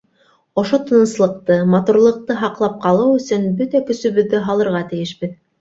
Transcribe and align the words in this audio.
Ошо 0.61 0.77
тыныслыҡты, 0.91 1.57
матурлыҡты 1.75 2.39
һаҡлап 2.41 2.81
ҡалыу 2.87 3.15
өсөн 3.21 3.47
бөтә 3.61 3.85
көсөбөҙҙө 3.91 4.45
һалырға 4.49 4.85
тейешбеҙ. 4.95 5.41